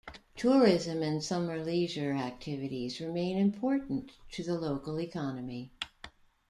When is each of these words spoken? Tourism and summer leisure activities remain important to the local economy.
Tourism 0.35 1.03
and 1.03 1.23
summer 1.23 1.63
leisure 1.63 2.13
activities 2.13 2.99
remain 2.99 3.37
important 3.37 4.09
to 4.31 4.41
the 4.43 4.59
local 4.59 4.99
economy. 4.99 5.69